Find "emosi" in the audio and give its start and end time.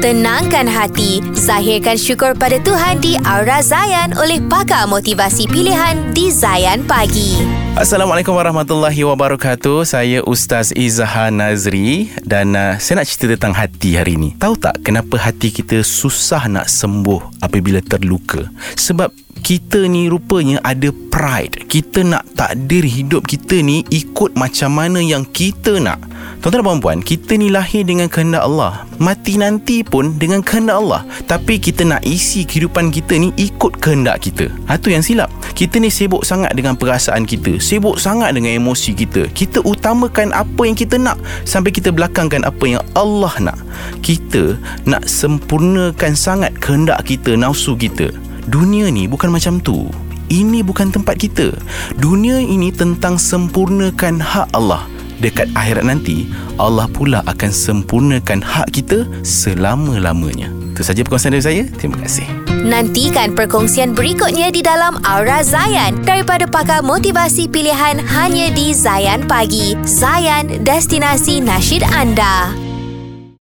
38.56-38.94